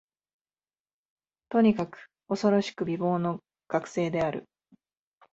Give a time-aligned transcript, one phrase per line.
[1.49, 4.45] とにかく、おそろしく美貌の学生である